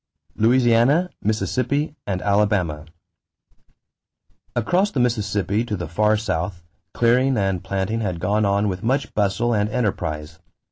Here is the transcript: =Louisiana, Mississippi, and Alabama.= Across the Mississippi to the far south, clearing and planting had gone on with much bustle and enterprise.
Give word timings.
=Louisiana, 0.35 1.11
Mississippi, 1.21 1.95
and 2.07 2.23
Alabama.= 2.23 2.85
Across 4.55 4.93
the 4.93 4.99
Mississippi 4.99 5.63
to 5.65 5.77
the 5.77 5.87
far 5.87 6.17
south, 6.17 6.63
clearing 6.95 7.37
and 7.37 7.63
planting 7.63 8.01
had 8.01 8.19
gone 8.19 8.43
on 8.43 8.67
with 8.67 8.81
much 8.81 9.13
bustle 9.13 9.53
and 9.53 9.69
enterprise. 9.69 10.39